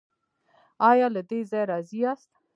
ایا 0.89 1.07
له 1.15 1.21
دې 1.29 1.39
ځای 1.49 1.63
راضي 1.71 1.97
یاست؟ 2.03 2.29